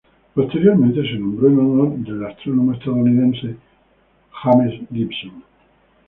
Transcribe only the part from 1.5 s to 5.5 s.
honor del astrónomo estadounidense James Gibson.